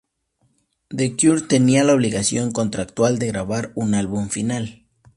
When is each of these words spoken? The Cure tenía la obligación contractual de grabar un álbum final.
The 0.89 1.11
Cure 1.15 1.41
tenía 1.41 1.83
la 1.83 1.93
obligación 1.93 2.49
contractual 2.49 3.19
de 3.19 3.27
grabar 3.27 3.71
un 3.75 3.93
álbum 3.93 4.29
final. 4.29 4.87